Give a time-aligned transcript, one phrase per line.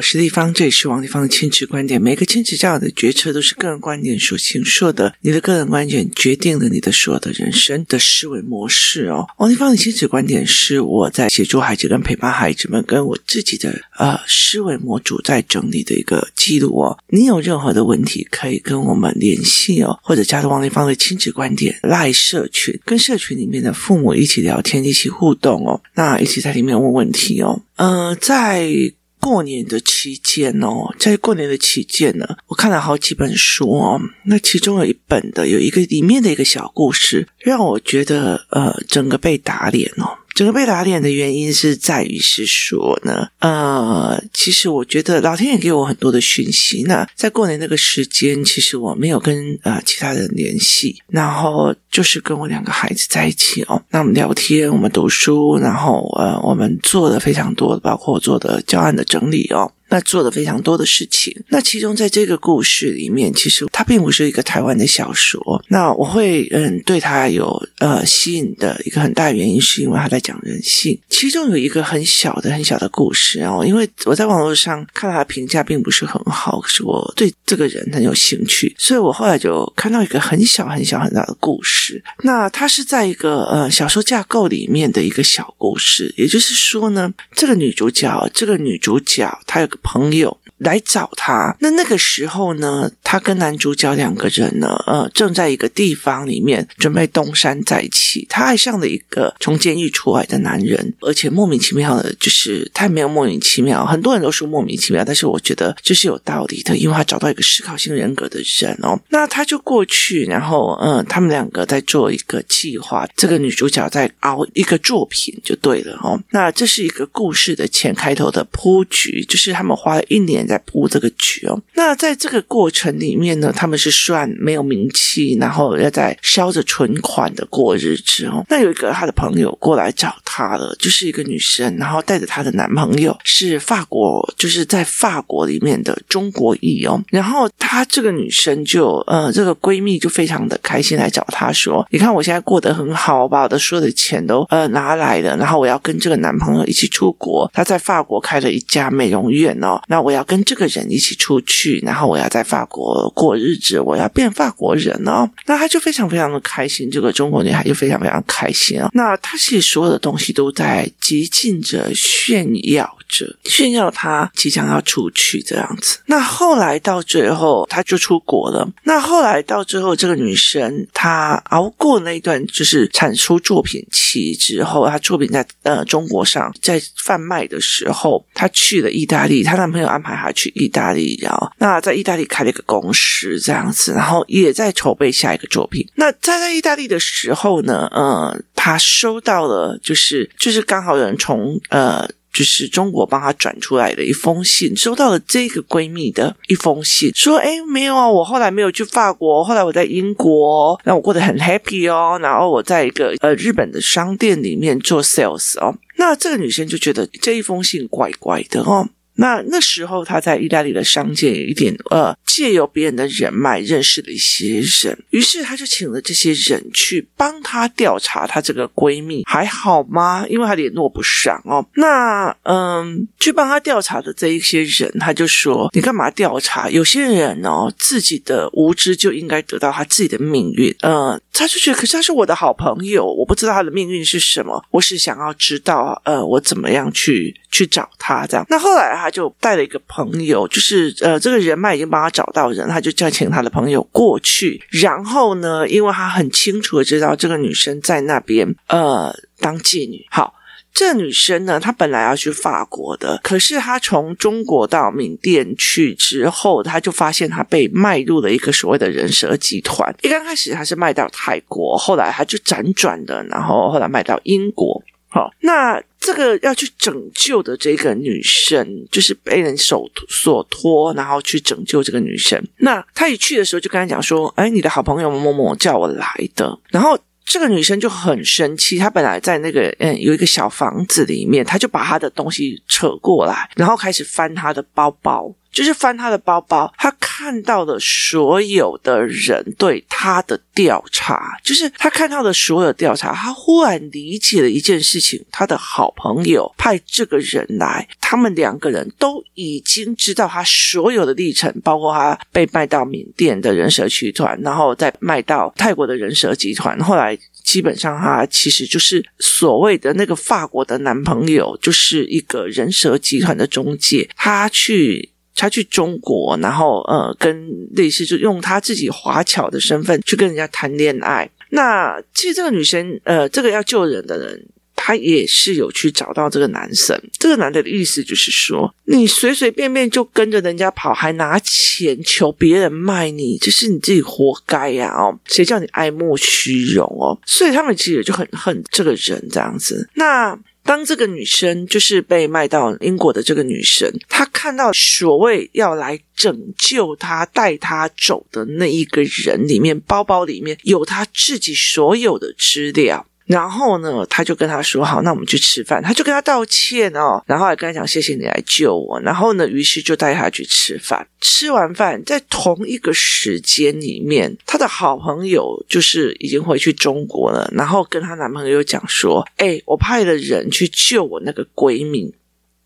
[0.00, 2.00] 我是丽芳，这里是王立芳的亲子观点。
[2.00, 9.26] 每个亲子教育的决策都是个人观点所形塑的，你的个人观点决定了你的所有的人生的思维模式哦。
[9.36, 16.98] 王立芳的亲子观点是我在协助孩子跟陪伴孩子们，跟我自己的呃思维模组在整理的一个记录哦。
[17.08, 25.82] 你有任何的问题可以跟我们联系哦，或者加入王立芳的亲子观点赖社群，跟社群里面的父母一起聊天，一起互动哦。
[25.94, 27.60] 那一起在里面问问题哦。
[27.76, 28.72] 呃，在
[29.20, 34.00] 过年的期间哦，在过年的期间呢，我看了好几本书哦。
[34.24, 40.16] 那其中有一本的，有一个里面的一个小故事，让我觉得呃，整个被打脸哦。
[40.40, 46.82] 整个被打脸的原因是在于是说呢，呃，其实我觉得老天爷给我很多的讯息。
[46.84, 53.82] 那在过年那个时间，其实我没有跟呃其他人联系，然后就是跟我两个孩子在一起哦。
[53.90, 59.70] 那我们聊天，我们读书，然后呃，我们做的非常多，包括我做的教案的整理哦。
[59.90, 61.34] 那做了非常多的事情。
[61.48, 65.62] 那其中在这个故事里面，其实它并不是一个台湾的小说。
[65.68, 70.98] 那我会嗯对它有呃吸引的一个很大原因，是因为它在讲人性。
[71.08, 82.02] 其中有一个很小的很小的故事哦，因为我在网络上看到他评价并不是很好，可是我对这个人很有兴趣，所以我后来就看到一个很小很小很大的故事。
[82.22, 89.79] 那它是在一个呃小说架构里面的一个小故事，也就是说呢，这个女主角，这个女主角她有个。
[89.82, 98.26] 朋友来找他，那那个时候呢，他跟男主角两个人呢，呃，正在一个地方里面准备东山再起。
[98.28, 109.00] 他爱上了一个从监狱出来的男人，而且莫名其妙的，就是他没有莫名其妙，很多人都说莫名其妙，但是我觉得这是有道理的，因为他找到一个思考性人格的人哦。
[109.08, 116.20] 那他就过去，然后嗯、他们两个在做一个计划，这个女主角在熬一个作品就对了哦。
[116.30, 119.70] 那这是一个故事的前开头的铺局，就是他们。
[119.80, 128.44] 花了一年在铺这个局哦，那在这个过程里面呢，他们是算没有名气，然后要在烧着存款的过日子哦。
[128.48, 137.02] 那有一个他的朋友过来找他了，就是一个女生，然后带着她的男朋友，是法国，就是在法国里面的中国裔哦。
[137.08, 155.28] 然后她这个女生就呃，这个闺蜜就非常的开心来找她说：“你看我现在过得很好，我把我的所有的钱都呃拿来了，然后我要跟这个男朋友一起出国，她在法国开了一家美容院哦。”那我要跟这个人一起出去，然后我要在法国过日子，我要变法国人哦。
[155.46, 158.88] 那她就非常非常的开心，这个中国女孩就非常非常开心哦。
[158.92, 165.98] 那她其实所有的东西都在极尽着炫耀着，炫耀他即将要出去这样子。
[166.06, 168.68] 那后来到最后，他就出国了。
[168.82, 179.60] 那后来到最后，这个女生她熬过那一段就是产出作品期之后，她作品在呃中国上在贩卖的时候，她去了意大利，她。
[179.60, 185.86] 男朋友安排她去意大利，然后那在意大利开了一个公司这样子，然后也在筹备下一个作品。
[185.96, 208.88] 那在在意大利的时候呢，呃，她收到了，就是是就是刚好有人从呃，就是中国帮她转出来的一封信，收到了这个闺蜜的一封信，说：“哎，没有啊，我后来没有去法国，后来我在英国，那我过得很 happy 哦，然后我在一个呃日本的商店里面做 sales 哦。”那这个女生就觉得这一封信怪怪的哦。
[209.20, 220.24] 那那时候，他在意大利的商界有一点呃，借由别人的人脉认识了一些人，于是他就请了这些人去帮他调查他这个闺蜜还好吗？
[220.28, 221.64] 因为他联络不上哦。
[221.74, 226.70] 那嗯，去帮他调查的这一些人，他就说：“你干嘛调查？
[226.70, 238.46] 有些人哦，自己的无知就应该得到他自己的命运。”呃，他就觉得，可是他是我的好朋友，我不知道他的命运是什么，我是想要知道，呃，我怎么样去去找他这样。
[238.48, 239.10] 那后来他。
[239.10, 244.62] 就带了一个朋友，就是呃，这个人脉已经帮他找到人，他就叫请他的朋友过去。
[244.70, 250.06] 然后呢，因为他很清楚的知道这个女生在那边呃当妓女。
[250.10, 250.32] 好，
[250.72, 259.92] 这女生呢，她本来要去法国的，可是她从中国到缅甸去之后，她就发现她被卖入了一个所谓的人蛇集团。
[260.02, 264.80] 一刚开始她是卖到泰国，后来她就辗转的，然后后来卖到英国。
[265.08, 272.42] 好，那这个要去拯救的这个女生，就是被人手所托，然后去拯救这个女生。
[272.56, 285.32] 那他一去的时候，就跟他讲说：“哎，你的好朋友某某叫我来的。”然后这个女生就很生气，她本来在那个嗯有一个小房子里面，她就把她的东西扯过来，然后开始翻她的包包。
[285.52, 315.10] 就是翻他的包包，他看到的所有的人对他的调查，就是他看到的所有调查，他忽然理解了一件事情：他的好朋友派这个人来，他们两个人都已经知道他所有的历程，包括他被卖到缅甸的人蛇集团，然后再卖到泰国的人蛇集团，后来基本上他其实就是所谓的那个法国的男朋友，就是一个人蛇集团的中介，他去。
[315.34, 321.30] 他去中国，然后呃，跟类似就用他自己华侨的身份去跟人家谈恋爱。
[321.50, 324.46] 那其实这个女生，呃，这个要救人的人，
[324.76, 327.00] 他也是有去找到这个男生。
[327.18, 334.92] 这个男的的意思就是说，你随随便便就跟着人家跑，还拿钱求别人卖你，这是你自己活该呀！
[334.96, 337.18] 哦，谁叫你爱慕虚荣哦？
[337.24, 339.88] 所以他们其实就很恨这个人这样子。
[339.94, 340.38] 那。
[340.70, 353.04] 当这个女生就是被卖到英国的这个女生，她看到所谓要来拯救她、带她走的那一个人里面，包包里面有她自己所有的资料。
[353.30, 361.06] 然后呢，他就跟他说：“好，那我们去吃饭。”他就跟他道歉哦，然后还跟他讲：“谢谢你来救我。”然后呢，于是就带他去吃饭。
[361.20, 372.12] 吃完饭，在同一个时间里面，他的好朋友就是已经回去中国了，然后跟她男朋友讲说：“哎，我派了人去救我那个闺蜜。”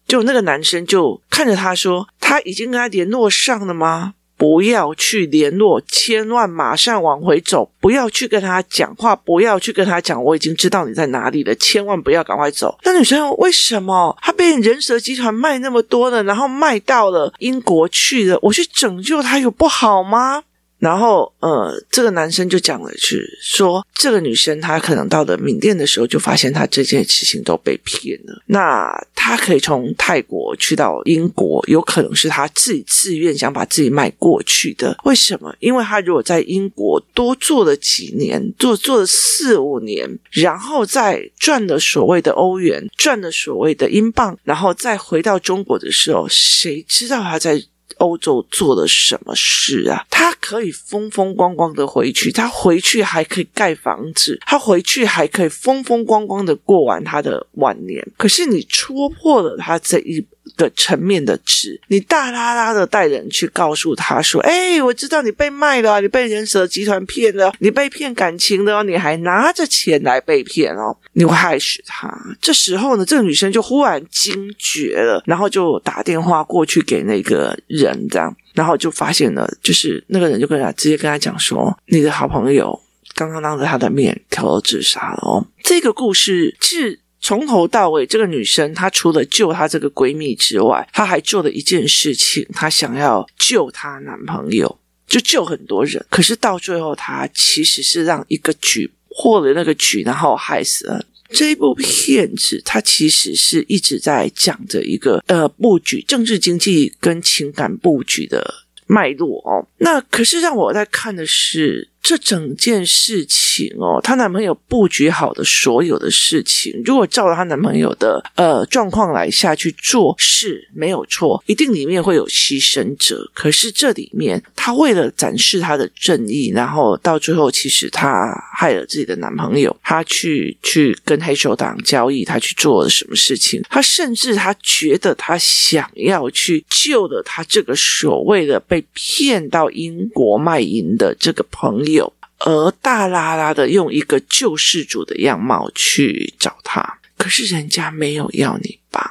[0.08, 12.76] 就那个男生就看着他说：“他已经跟他联络上了吗？”不要去联络，千万马上往回走，不要去跟他讲话，不要去跟他讲，我已经知道你在哪里了，千万不要赶快走。
[12.82, 18.38] 那女生为什么她被人蛇集团卖那么多了，然后卖到了英国去了？
[18.42, 20.42] 我去拯救她有不好吗？
[20.78, 28.42] 然后，呃，这个男生就讲了一句，说这个女生她可能到了缅甸的时候，就发现她这件事情都被骗了。
[28.46, 34.98] 那她可以从泰国去到英国，有可能是她自己自愿想把自己卖过去的。
[35.04, 35.54] 为什么？
[35.58, 47.64] 因为她如果在英国多做了几年，做做了四五年，然后再赚了所谓的欧元，赚了所谓的英镑，然后再回到中国的时候，谁知道她在？
[48.04, 50.04] 欧洲做了什么事啊？
[50.10, 58.06] 他可以风风光光的回去，他回去还可以盖房子，他回去还可以风风光光的过完他的晚年。
[58.16, 60.24] 可是你戳破了他这一
[60.56, 82.78] 的层面的值，你大拉拉的带人去告诉他说：“哎，我知道你被卖了，你被人蛇集团骗了，你被骗感情了，你还拿着钱来被骗哦，你会害死他。”这时候呢，这个女生就忽然惊觉了，然后就打电话过去给那个人，这样，然后就发现了，就是那个人就跟他直接跟他讲说：“你的好朋友
[83.14, 87.00] 刚刚当着他的面跳楼自杀了哦。”这个故事是。
[87.24, 96.04] 从头到尾，这个女生她除了救她这个闺蜜之外，她还做了一件事情，她想要救她男朋友，就救很多人。
[96.10, 101.02] 可是到最后，她其实是让一个局破了那个局，然后害死了。
[101.30, 108.54] 这一部片子，它其实是一直在讲着一个呃布局，政治经济跟情感布局的
[108.86, 109.66] 脉络哦。
[109.78, 111.88] 那可是让我在看的是。
[112.04, 123.30] 这整件事情哦，她男朋友布局好的所有的事情，如果照她男朋友的呃状况来下去做，是没有错，一定里面会有牺牲者。
[123.32, 133.62] 可是这里面，她为了展示她的正义，然后到最后，其实她害了自己的男朋友，她去去跟黑手党交易，她去做了什么事情？
[133.70, 141.93] 她甚至她觉得她想要去救了她这个所谓的被骗到英国卖淫的这个朋友。
[142.40, 149.02] 而大拉拉的用一个救世主的样貌去找他，可是人家没有要你帮，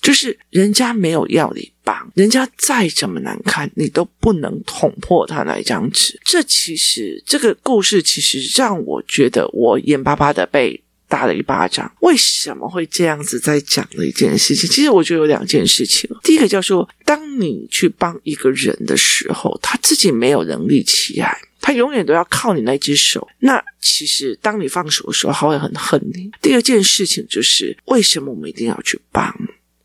[0.00, 6.20] 就是人家没有要你帮，人家再怎么难看，你都不能捅破他那张纸。
[6.24, 10.81] 这其实这个故事其实让我觉得我眼巴巴的被
[11.12, 11.92] 打了一巴掌。
[12.00, 14.66] 为什么会这样子在讲的一件事情？
[14.70, 16.08] 其实我觉得有两件事情。
[16.22, 21.38] 第一个叫做，当你去帮一个人的时候，他自己没有能力起来。
[21.60, 23.28] 他永远都要靠你那只手。
[23.40, 26.30] 那其实，当你放手的时候，他会很恨你。
[26.40, 29.32] 第二件事情就是，为什么我们一定要去帮？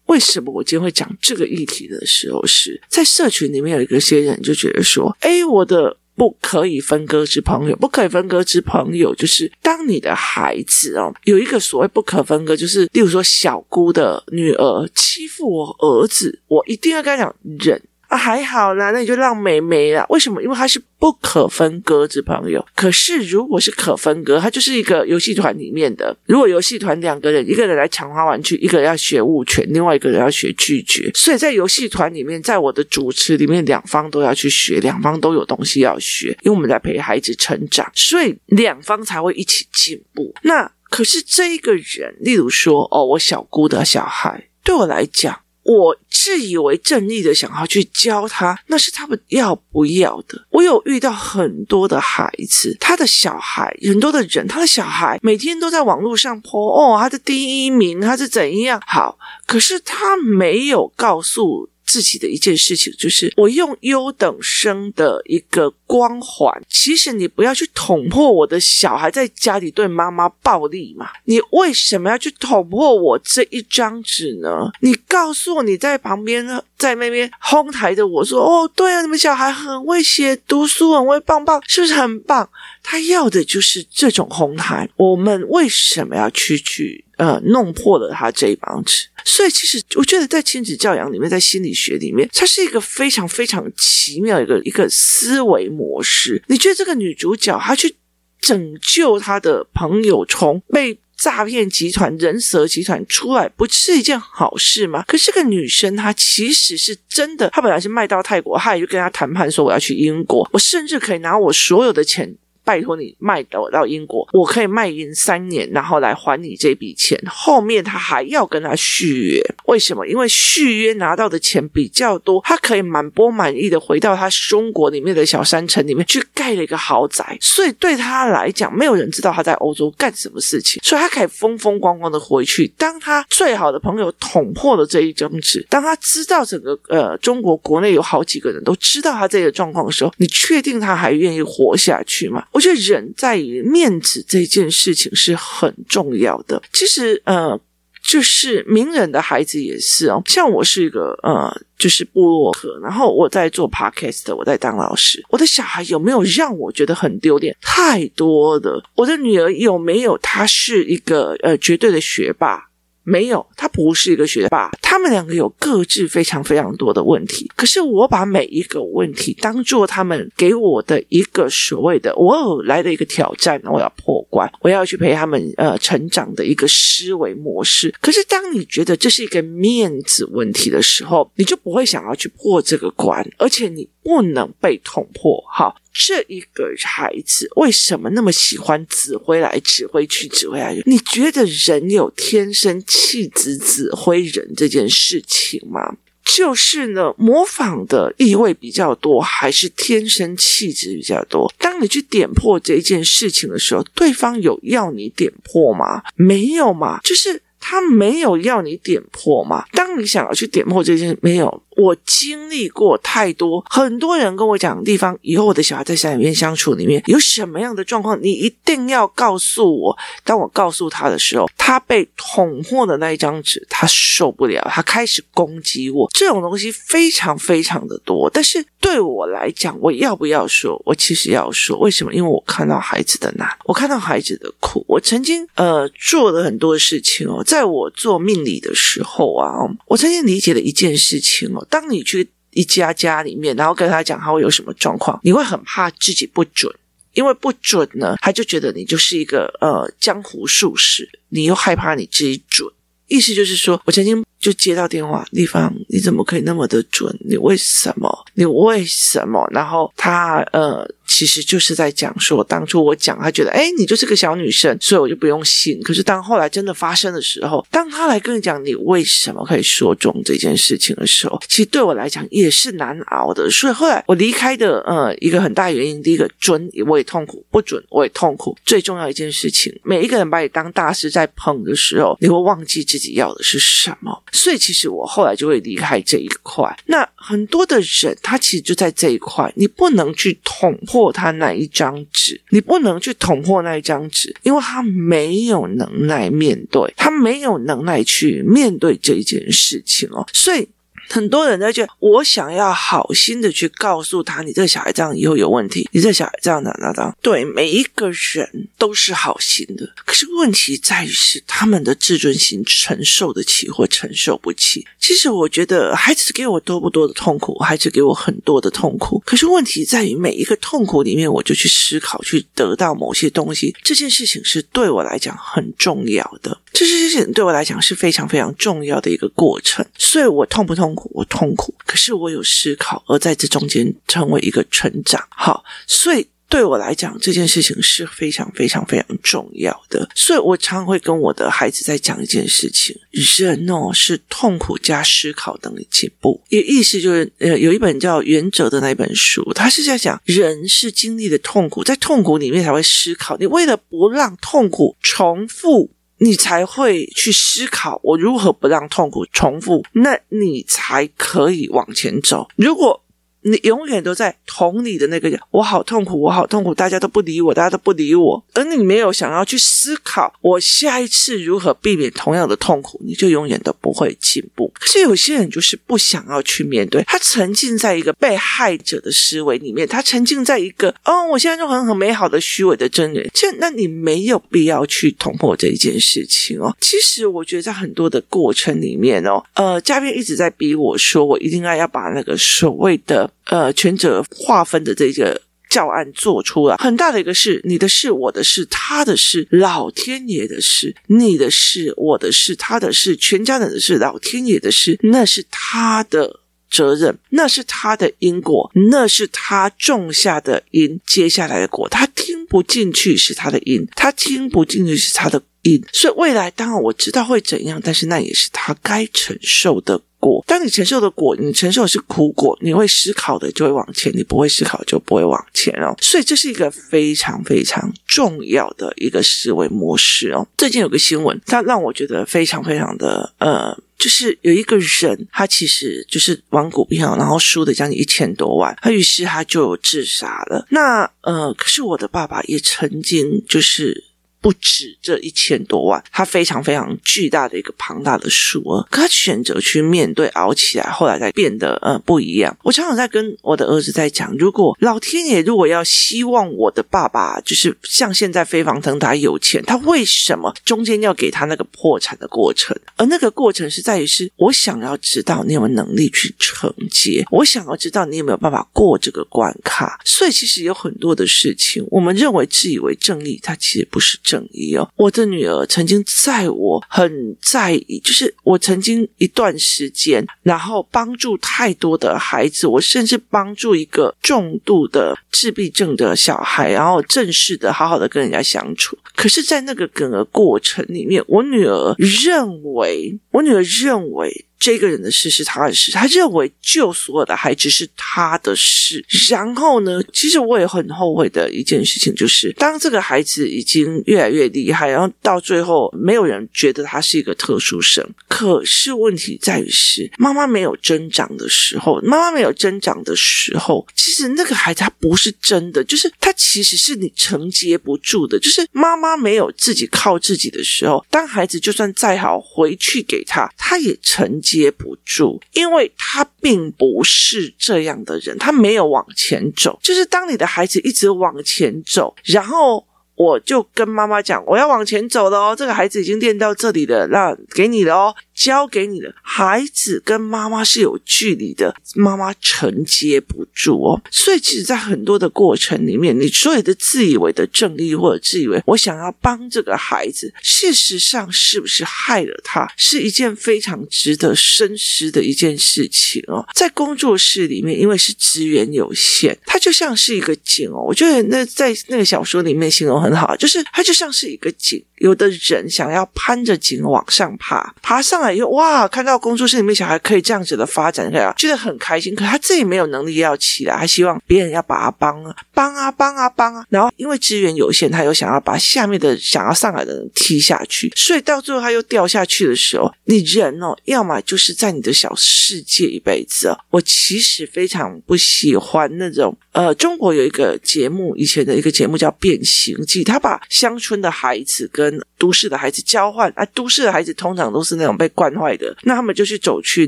[0.05, 20.05] 为什么我今天会讲这个议题的时候，是在社群里面有一个些人就觉得说：“哎，我的不可以分割之朋友，不可以分割之朋友，就是当你的孩子哦，有一个所谓不可分割，就是例如说小姑的女儿欺负我儿子，我一定要跟他讲忍。”啊，还好啦，那你就让妹妹啦。
[20.09, 20.41] 为什么？
[20.41, 22.65] 因为她是不可分割之朋友。
[22.73, 26.15] 可是如果是可分割，它就是一个游戏团里面的。
[26.25, 31.11] 如果游戏团两个人，一个人来抢花玩具，一个人要学物权，另外一个人要学拒绝。
[31.13, 40.33] 所以在游戏团里面，在我的主持里面，两方都要去学，两方都有东西要学，因为我们在陪孩子成长，所以两方才会一起进步。
[40.43, 45.37] 那可是这一个人，例如说，哦，我小姑的小孩，对我来讲。
[45.67, 50.45] 我自以为正义的想要去教他，那是他们要不要的。
[50.49, 61.69] 我有遇到很多的孩子，他的小孩，很多的人，他的小孩每天都在网络上泼哦，他的第一名，他是怎样好，可是他没有告诉。
[61.87, 66.61] 自己的一件事情，就是我用优等生的一个光环。
[66.69, 71.09] 其实你不要去捅破我的小孩在家里对妈妈暴力嘛？
[71.23, 74.69] 你为什么要去捅破我这一张纸呢？
[74.81, 76.45] 你告诉我你在旁边
[76.77, 82.47] 在那边哄抬着我说：“哦，对啊，你们小孩很会写读书，很会棒棒，是不是很棒？”
[82.89, 84.89] 他要的就是这种哄抬。
[84.95, 89.07] 我们为什么要去去呃弄破了他这一帮子？
[89.25, 96.41] 所以，其实我觉得，在亲子教养里面，在心理学里面，它是一个非常非常奇妙一个一个思维模式。
[96.47, 97.93] 你觉得这个女主角她去
[98.39, 105.03] 拯救她的朋友，从被诈骗集团、人蛇集团出来，不是一件好事吗？
[105.05, 112.33] 可是这个女生，她其实是真的，她本来是卖到泰国，她也就跟她谈判说，我要去英国，我甚至可以拿我所有的钱。
[112.67, 117.17] 拜托你卖我到英国，我可以卖赢三年，然后来还你这笔钱。
[117.25, 120.05] 后面他还要跟他续约，为什么？
[120.05, 127.37] 因为续约拿到的钱比较多，他可以满不满意的回到他中国里面的小山城里面去盖了一个豪宅。
[127.39, 132.67] 所以对他来讲，没有人知道他在欧洲干什么事情，所以他可以风风光光的回去。
[132.77, 142.43] 当他最好的朋友捅破了这一张纸，当他知道整个呃中国国内有好几个人都知道他这个状况的时候，你确定他还愿意活下去吗？
[142.57, 146.59] 我觉得人在于面子这件事情是很重要的。
[146.73, 147.59] 其实，呃，
[148.03, 150.19] 就是名人的孩子也是哦。
[150.25, 155.23] 像我是一个呃，就是部落客，然后我在做 podcast，我在当老师。
[155.29, 157.55] 我的小孩有没有让我觉得很丢脸？
[157.61, 158.83] 太多的。
[158.95, 160.17] 我的女儿有没有？
[160.17, 162.63] 她是一个呃绝对的学霸。
[163.03, 164.71] 没有，她不是一个学霸。
[164.97, 167.47] 他们两个有各自非常非常多的问题。
[167.55, 177.93] 可是我把每一个问题当做他们给我的一个所谓的我有来的一个挑战，我要破关，我要去陪他们呃成长的一个思维模式。
[178.01, 185.43] 可是当你觉得这是一个面子问题的时候，你就不会想要去破这个关，而且你不能被捅破。
[185.51, 185.75] 好。
[185.99, 190.79] 这一个孩子为什么那么喜欢指挥来指挥去，指挥来？
[190.85, 195.97] 你觉得人有天生气质指挥人这件事情吗？
[196.23, 201.51] 就是呢，模仿的意味比较多，还是天生气质比较多？
[201.57, 206.03] 当你去点破这一件事情的时候，对方有要你点破吗？
[206.15, 209.65] 没有嘛，就是他没有要你点破吗。
[209.73, 211.63] 当你想要去点破这件事，没有。
[211.75, 219.95] 我经历过太多，很多人跟我讲的地方，以后我的小孩在家里面相处里面有什么样的状况，你一定要告诉我。
[220.23, 226.09] 当我告诉他的时候，他被捅破的那一张纸，他受不了，他开始攻击我。
[226.13, 230.81] 这种东西非常非常的多，但是对我来讲，我要不要说？
[230.83, 232.11] 我其实要说，为什么？
[232.11, 234.83] 因为我看到孩子的难，我看到孩子的苦。
[234.87, 239.49] 我曾经呃做了很多事情哦，在在我做命理的时候啊，
[239.87, 241.65] 我曾经理解了一件事情哦。
[241.67, 246.71] 当你去一家家里面，然后跟他讲他会有什么状况，你会很怕自己不准，
[247.13, 252.71] 因为不准呢，他就觉得你就是一个呃江湖术士，你又害怕你自己准。
[253.07, 256.23] 意思就是说，我曾经就接到电话，丽芳，你怎么？
[256.23, 256.67] 可以那么？
[256.67, 257.15] 的准？
[257.21, 258.25] 你为什么？
[258.33, 259.47] 你为什么？
[259.51, 260.87] 然后他呃。
[261.09, 265.81] 其实就是在讲说，当初我讲，他觉得，哎，你就是个小女生，所以我就不用信。
[265.81, 269.41] 可是当后来真的发生的时候，当他来跟你讲你为什么？
[269.45, 273.49] 可以说中这件事情的时候，其实对我来讲也是难熬的。
[273.49, 278.57] 所以后来我离开的，呃，一个很大原因，第一个准我也痛苦，不准我也痛苦。
[278.65, 284.21] 最重要一件事情，每一个人把你当大师在捧的时候，你会忘记自己要的是什么。
[284.31, 286.77] 所以其实我后来就会离开这一块。
[286.85, 291.11] 那很多的人，他其实就在这一块，你不能去捅破。
[291.11, 300.27] 他那一张纸，你不能去捅破那一张纸，因为他没有能耐面对，他没有能耐去面对这一件事情哦。
[300.33, 300.67] 所以
[301.09, 309.89] 很多人在觉得，我想要好心的去告诉他，你这个小孩这样以后有问题，你这小孩这样那那那，对每一个人都是好心的。
[310.05, 314.85] 可是问题在于是他们的自尊心承受得起或承受不起。
[314.99, 319.21] 其实我觉得孩子给我多不多的痛苦，孩子给我很多的痛苦。
[319.25, 323.75] 可是问题在于每一个痛苦里面，我就去思考，去得到某些东西。
[323.83, 326.57] 这件事情是对我来讲很重要的。
[326.85, 329.85] 这件事情对我来讲是非常非常重要的一个过程。
[329.97, 331.09] 所以我痛不痛苦？
[331.13, 331.73] 我痛苦。
[331.85, 335.25] 可是我有思考，而在这中间成为一个成长。
[335.29, 336.27] 好，所以。
[336.49, 346.41] 对我来讲，这件事情是非常非常非常重要的，所以我常常会跟我的孩子在讲一件事情：人哦，是痛苦加思考等于进步。
[346.47, 353.35] 也意思就是，呃，有一本叫《原则》的那一本书，他是在讲人是经历的痛苦，在痛苦里面才会思考。
[353.35, 362.47] 你为了不让痛苦重复，你才会去思考我如何不让痛苦重复，那你才可以往前走。
[362.55, 363.03] 如果
[363.49, 374.69] 你永远都在同理的那个人，我好痛苦，我好痛苦，大家都不理我，大家都不理我，而你没有想要去思考，我下一次如何避免同样的痛苦，你就永远都不会进步。
[374.73, 386.75] 可是有些人就是不想要去面对，他沉浸在一个被害者的思维里面，他沉浸在一个哦，我现在就很很美好的虚伪的真人，这那你没有必要去捅破这一件事情哦。
[386.81, 393.31] 其实我觉得在很多的过程里面哦，呃，嘉宾一直在逼我说，我一定要要把那个所谓的。
[393.45, 406.39] 呃，权责划分的这个教案做出来，很大的一个事你的事，我的事，他的事，老天爷的事，你的事，我的事，他的事，全家人的事，老天爷的事，那是他的
[406.69, 420.01] 责任，那是他的因果，那是他种下的因，接下来的果，他听不进去是他的因，他听不进去是他的因，所以未来当然我知道会怎样，但是那也是他该承受的。
[420.27, 425.95] 果，当你承受的果，你承受的是苦果，你会思考的就会往前，你不会思考就不会往前哦。
[426.01, 430.47] 所以这是一个非常非常重要的一个思维模式哦。
[430.57, 440.65] 最近有个新闻，它让我觉得非常非常的呃，就是有一个人，他其实就是玩股票，然后输了将近一千多万，他于是他就自杀了。
[440.69, 444.05] 那呃，可是我的爸爸也曾经就是。
[444.39, 452.55] 不止这一千多万，他非常非常巨大的一个庞大的数额，可他选择去面对熬起来，后来才变得呃不一样。
[452.63, 462.77] 我常常在跟我的儿子在讲，如果老天爷如果要希望我的爸爸就是像现在飞黄腾达有钱，他为什么中间要给他那个破产的过程？
[462.95, 469.99] 而那个过程是在于是我想要知道你有没有能力去承接，我想要知道你有没有办法过这个关卡。
[470.05, 474.19] 所以其实有很多的事情，我们认为自以为正义，它其实不是。
[474.27, 488.97] 正义哦，我的女儿曾经在我很在意，就是我曾经一段时间，然后帮助太多的孩子，我甚至帮助一个重度的自闭症的小孩，然后正式的好好的跟人家相处。
[489.15, 494.43] 可是，在那个整个过程里面，我女儿认为，我女儿认为。
[494.59, 499.05] 这个人的事是他的事，他认为救所有的孩子是他的事。
[499.29, 508.03] 然后呢，其实我也很后悔的一件事情，就是当这个孩子已经越来越厉害，然后到最后没有人觉得他是一个特殊生。
[508.27, 518.39] 可是问题在于是，妈妈没有增长的时候，妈妈没有增长的时候，其实那个孩子他不是真的，就是他其实是你承接不住的。
[518.39, 524.41] 就是妈妈没有自己靠自己的时候，当孩子就算再好回去给他，他也承。
[524.47, 529.77] 接不住，因为他并不是这样的人，他没有往前走。
[529.83, 538.15] 就是当你的孩子一直往前走，然后我就跟妈妈讲，我要往前走了哦，这个孩子已经练到这里了，那给你了哦。
[538.37, 544.01] 交给你的孩子跟妈妈是有距离的，妈妈承接不住哦。
[544.11, 556.47] 所以，其实，在很多的过程里面，你所有的自以为的正义，或者自以为我想要帮这个孩子，事实上是不是害了他，是一件非常值得深思的一件事情哦。
[556.53, 560.85] 在工作室里面，因为是资源有限，它就像是一个井哦。
[560.87, 568.33] 我觉得那在那个小说里面形容很好，就是它就像是一个井，有的人想要攀着井往上爬，爬上来。
[568.33, 572.15] 以后哇，看到工作室里面小孩可以这样子的发展，对啊，觉得很开心。
[572.15, 576.65] 可他自己没有能力要起来，他希望别人要把他帮啊，帮啊，帮啊，帮啊。
[576.69, 586.57] 然后因为资源有限，他又想要把下面的想要上来的人踢下去，所以到最后他又掉下去的时候，你人哦，要么就是在你的小世界一辈子哦。
[586.69, 596.45] 我其实非常不喜欢那种呃，中国有一个节目，以前的一个节目叫《变形记》，他把乡村的孩子跟跟都市的孩子交换啊。
[596.53, 599.87] 都市的孩子通常都是那种被惯坏的，那他们就去走去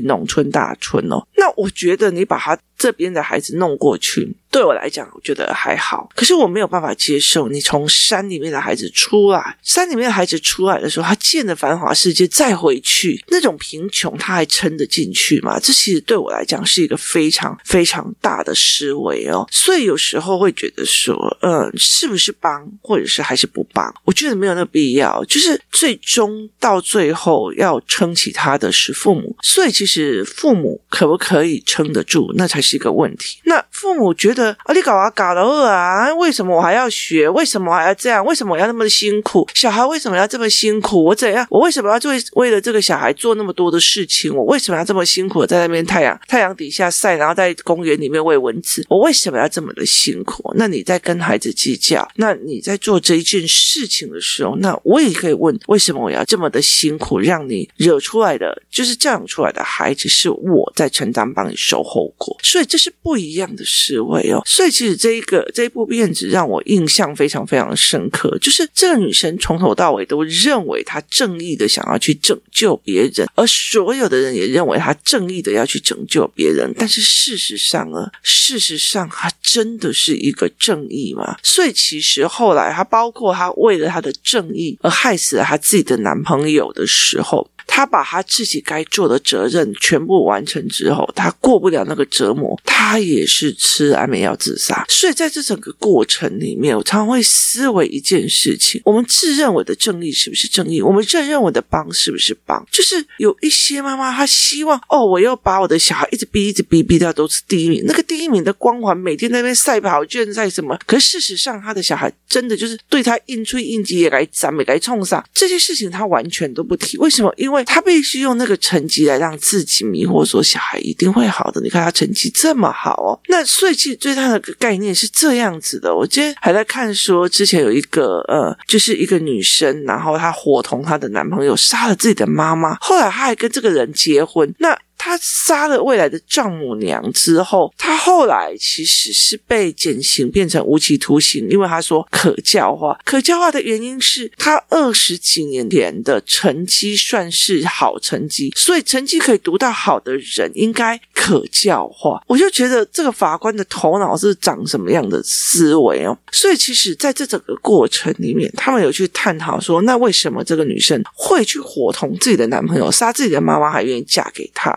[0.00, 1.26] 农村大村哦。
[1.36, 4.36] 那我觉得你把他这边的孩子弄过去。
[4.50, 6.10] 对我来讲，我觉得还好。
[6.14, 15.56] 可是我没有办法接受你从山里面的孩子出来，山里面的孩子出来的时候，他见了繁华世界再回去，那种贫穷他还撑得进去吗？
[15.60, 19.46] 这其实对我来讲是一个非常非常大的思维哦。
[19.52, 23.94] 所以有时候会觉得说，嗯，是不是帮，或者是还是不帮？
[24.04, 25.24] 我觉得没有那个必要。
[25.26, 33.38] 就是最终到最后要撑起他的是父母，所以其实父母可不可以撑得住，那才是一个问题。
[33.44, 34.39] 那父母觉得。
[34.44, 36.12] 啊，你搞啊搞了啊？
[36.14, 37.28] 为什么我还要学？
[37.28, 38.24] 为什么还要这样？
[38.24, 39.48] 为什么我要那么辛苦？
[39.54, 41.04] 小孩为什么要这么辛苦？
[41.04, 41.46] 我怎样？
[41.50, 44.34] 我为什么要做为了这个小孩做那么多的事情？
[44.34, 48.84] 我为什么要这么辛苦在那边太阳太阳底下晒，然后在公园里面喂蚊子？
[48.88, 50.52] 我为什么要这么的辛苦？
[50.56, 52.08] 那你在跟孩子计较？
[52.16, 57.18] 那你在做这一件事情的时候，那我也可以问：为什么我要这么的辛苦？
[57.20, 62.36] 让你惹出来的就是这样出来的孩子，是我在承担，帮你受后果。
[62.42, 64.29] 所以这是不一样的思维。
[64.44, 76.72] 所以其实这一个这一部片子让我印象非常非常深刻，就是这个女生从头到尾都认为她正义的想要去拯救别人，而所有的人也认为她正义的要去拯救别人。
[76.76, 81.36] 但是事实上呢，事实上她真的是一个正义吗？
[81.42, 87.50] 所以其实后来她包括她为了她的正义而害死了她自己的男朋友的时候。
[87.66, 94.84] 他把他自己该做的责任全部完成之后，他过不了那个折磨，他也是吃安眠药自杀。
[94.88, 100.80] 所以在这整个过程里面，我常常会思维一件事情：我们自认为的正义是不是正义？
[100.80, 102.64] 我们自认为的帮是不是帮？
[102.70, 107.82] 就是有一些妈妈，她希望哦，我要把我的小孩一直逼，一直逼，逼到都是第一名。
[107.86, 110.78] 那个第一名的光环，每天在那边赛跑卷赛什么？
[110.86, 116.96] 可事实上，他的小孩真的就是对他应催应急也该赞美该冲上这些事情，他完全都不提。
[116.98, 117.32] 为什么？
[117.36, 121.60] 因为他必须用那个成绩来让自己迷惑，说小孩一定会好的。
[121.60, 125.94] 你看他成绩这么好哦，那所以其实对他的概念是这样子的。
[125.94, 134.52] 我今天还在看说，之前有一个呃，就是一个女生，然后她伙同她的男朋友杀了自己的妈妈，后来她还跟这个人结婚。
[134.58, 142.98] 那他杀了未来的丈母娘之后，他后来其实是被减刑变成无期徒刑，因为他说可教化。
[143.02, 152.22] 可教化的原因是他二十几年前的成绩算是好成绩，所以成绩可以读到好的人应该可教化。
[152.26, 156.14] 我就觉得这个法官的头脑是长什么样的思维哦？
[156.30, 164.70] 所以其实在这整个过程里面，他们有去探讨说，那为什么这个女生会去伙同自己的男朋友杀自己的妈妈，还愿意嫁给他？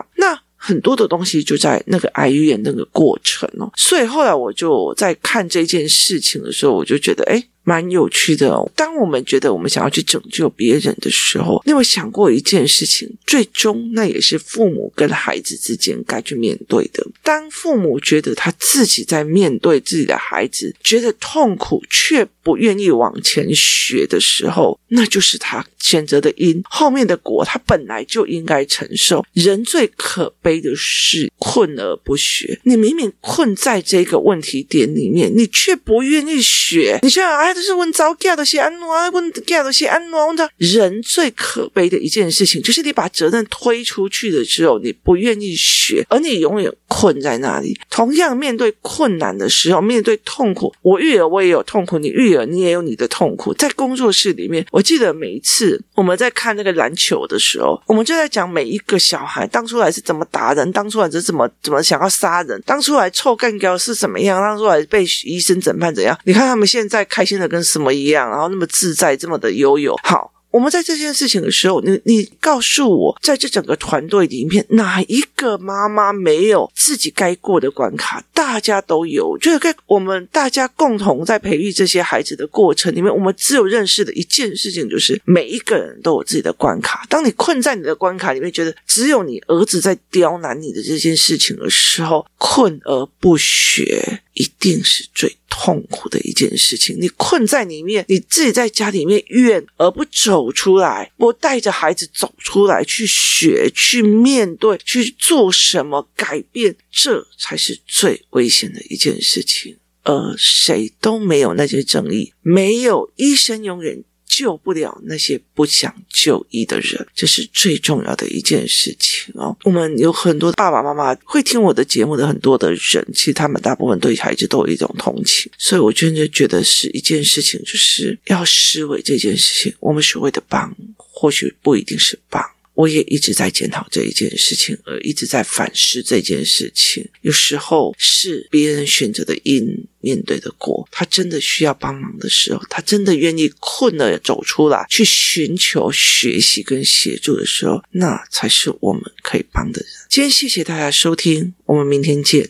[0.65, 8.69] 很多的东西就在那个哀怨那个过程哦，所以后来我就在看这件事情的时候，我就觉得，诶蛮有趣的哦。
[8.75, 13.09] 当我们觉得我们想要去拯救别人的时候，你有想过一件事情？
[13.25, 17.05] 最终那也是父母跟孩子之间该去面对的。
[17.23, 29.25] 当父母觉得他自己在面对自己的孩子，觉得痛苦却不愿意往前学的时候，那就是他选择的因，后面的果他本来就应该承受。
[29.33, 32.59] 人最可悲的是困而不学。
[32.63, 36.99] 你明明困在这个问题点里面，你却不愿意学。
[37.01, 37.52] 你想想哎。
[37.53, 40.25] 就是问早教的些安诺啊，问教的些安诺。
[40.25, 47.79] 我知道人最可悲的一件事情，就是你把责任推出去的时候，你不愿意学，而你永远困在那里。
[47.89, 53.53] 同样面对困难的时候，面对痛苦，我育儿我也有痛苦，你育儿你也有你的痛苦。
[53.53, 66.17] 在工作室里面，我记得每一次我们在看那个篮球的时候，我们就在讲每一个小孩当初来是怎么打人，当初来是怎么怎么想要杀人，当初来臭干胶是怎么样，当初来被医生审判怎样。
[66.23, 67.42] 你看他们现在开心的。
[67.47, 69.95] 跟什么一样，然后那么自在，这么的悠悠。
[70.03, 78.23] 好，我们在这件事情的时候，你你告诉我，在这整个团队里面，哪一个妈妈没有自己该过的关卡？
[78.33, 87.05] 大家都有，就是在我们大家共同在培育这些孩子的过程里面，我们只有认识的一件事情，就是每一个人都有自己的关卡。
[87.09, 94.21] 当你困在你的关卡里面，觉得只有你儿子在刁难你的这件事情的时候，困而不学。
[94.33, 96.97] 一定是最痛苦的一件事情。
[96.99, 109.77] 你困在里面，你自己在家里面怨而不走出来，不带着孩子走出来去学、去面对、去做什么改变，这才是最危险的一件事情。
[110.05, 114.03] 而谁都没有那些争议，没有医生永远
[114.35, 119.55] 救不了那些不想就医的人，这是最重要的一件事情哦。
[119.63, 129.73] 我们有很多爸爸妈妈会听我的节目的很多的人，其实他们大部分对孩子都有一种同情，所以我真的觉得是一件事情，就是要思维这件事情。
[129.79, 132.43] 我们所谓的帮，或许不一定是帮。
[132.73, 137.07] 我也一直在检讨这一件事情，而一直在反思这件事情。
[137.21, 140.87] 有时候是别人选择的因，面对的果。
[140.91, 149.89] 他真的需要帮忙的时候，他真的愿意困了走出来，去寻求学习跟协助的时候，那才是我们可以帮的人。
[150.09, 152.49] 今天谢谢大家收听，我们明天见。